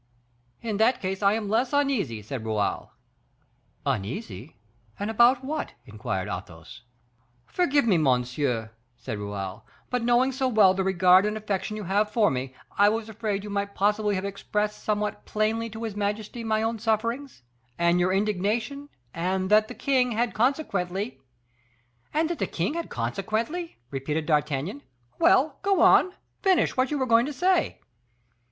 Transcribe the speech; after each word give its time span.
"In 0.63 0.77
that 0.77 0.99
case, 0.99 1.21
I 1.21 1.33
am 1.33 1.47
less 1.47 1.73
uneasy," 1.73 2.23
said 2.23 2.43
Raoul. 2.43 2.91
"Uneasy 3.85 4.55
and 4.97 5.11
about 5.11 5.43
what?" 5.43 5.73
inquired 5.85 6.27
Athos. 6.27 6.81
"Forgive 7.45 7.85
me, 7.85 7.99
monsieur," 7.99 8.71
said 8.97 9.19
Raoul, 9.19 9.63
"but 9.91 10.01
knowing 10.01 10.31
so 10.31 10.47
well 10.47 10.73
the 10.73 10.83
regard 10.83 11.27
and 11.27 11.37
affection 11.37 11.77
you 11.77 11.83
have 11.83 12.09
for 12.09 12.31
me, 12.31 12.55
I 12.79 12.89
was 12.89 13.09
afraid 13.09 13.43
you 13.43 13.51
might 13.51 13.75
possibly 13.75 14.15
have 14.15 14.25
expressed 14.25 14.83
somewhat 14.83 15.23
plainly 15.25 15.69
to 15.69 15.83
his 15.83 15.95
majesty 15.95 16.43
my 16.43 16.63
own 16.63 16.79
sufferings 16.79 17.43
and 17.77 17.99
your 17.99 18.11
indignation, 18.11 18.89
and 19.13 19.51
that 19.51 19.67
the 19.67 19.75
king 19.75 20.13
had 20.13 20.33
consequently" 20.33 21.21
"And 22.11 22.27
that 22.31 22.39
the 22.39 22.47
king 22.47 22.73
had 22.73 22.89
consequently?" 22.89 23.77
repeated 23.91 24.25
D'Artagnan; 24.25 24.81
"well, 25.19 25.59
go 25.61 25.79
on, 25.81 26.13
finish 26.41 26.75
what 26.75 26.89
you 26.89 26.97
were 26.97 27.05
going 27.05 27.27
to 27.27 27.33
say." 27.33 27.81